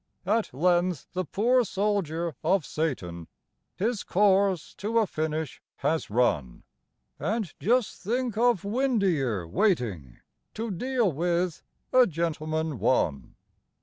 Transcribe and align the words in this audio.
At 0.25 0.51
length 0.51 1.05
the 1.13 1.23
poor 1.23 1.63
soldier 1.63 2.33
of 2.43 2.65
Satan 2.65 3.27
His 3.75 4.01
course 4.01 4.73
to 4.79 4.97
a 4.97 5.05
finish 5.05 5.61
has 5.75 6.09
run 6.09 6.63
And 7.19 7.53
just 7.59 8.01
think 8.01 8.35
of 8.35 8.63
Windeyer 8.65 9.47
waiting 9.47 10.17
To 10.55 10.71
deal 10.71 11.11
with 11.11 11.61
"A 11.93 12.07
Gentleman, 12.07 12.79
One"! 12.79 13.35